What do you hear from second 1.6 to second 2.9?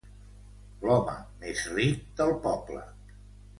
ric del poble!